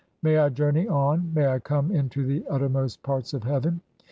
[0.23, 3.81] May I journey on, may I come into the uttermost "(11) parts of heaven.